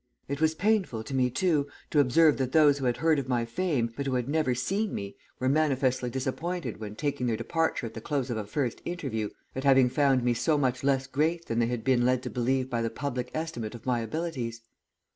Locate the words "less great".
10.83-11.45